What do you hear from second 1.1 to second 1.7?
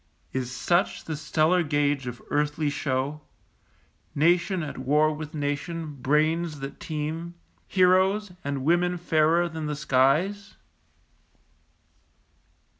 stellar